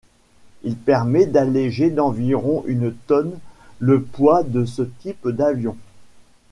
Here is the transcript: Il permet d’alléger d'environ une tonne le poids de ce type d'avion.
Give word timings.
Il 0.63 0.77
permet 0.77 1.27
d’alléger 1.27 1.91
d'environ 1.91 2.63
une 2.65 2.91
tonne 2.91 3.37
le 3.77 4.01
poids 4.01 4.41
de 4.41 4.65
ce 4.65 4.81
type 4.81 5.27
d'avion. 5.29 5.77